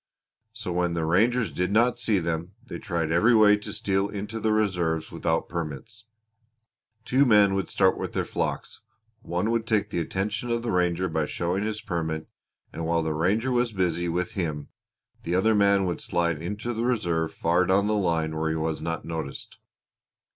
So 0.51 0.73
when 0.73 0.95
the 0.95 1.05
rangers 1.05 1.51
did 1.51 1.71
not 1.71 1.99
see 1.99 2.17
them 2.17 2.53
they 2.65 2.79
tried 2.79 3.11
every 3.11 3.35
way 3.35 3.55
to 3.57 3.71
steal 3.71 4.09
into 4.09 4.39
the 4.39 4.51
reserves 4.51 5.11
without 5.11 5.47
permits. 5.47 6.05
Two 7.05 7.23
men 7.23 7.53
would 7.53 7.69
start 7.69 7.99
with 7.99 8.13
their 8.13 8.25
flocks; 8.25 8.81
one 9.21 9.51
would 9.51 9.67
take 9.67 9.91
the 9.91 9.99
attention 9.99 10.49
of 10.49 10.63
the 10.63 10.71
ranger 10.71 11.07
by 11.07 11.27
showing 11.27 11.61
his 11.61 11.81
permit 11.81 12.27
and 12.73 12.83
while 12.87 13.03
the 13.03 13.13
ranger 13.13 13.51
was 13.51 13.71
busy 13.73 14.09
with 14.09 14.31
him 14.31 14.69
the 15.21 15.35
other 15.35 15.53
man 15.53 15.85
would 15.85 16.01
slide 16.01 16.41
into 16.41 16.73
the 16.73 16.83
reserve 16.83 17.31
far 17.31 17.63
down 17.67 17.85
the 17.85 17.93
line 17.93 18.35
where 18.35 18.49
he 18.49 18.55
was 18.55 18.81
not 18.81 19.05
noticed." 19.05 19.59